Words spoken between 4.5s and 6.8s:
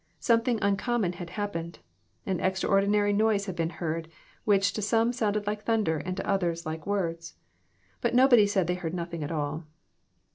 to some sounded like thunder, and to others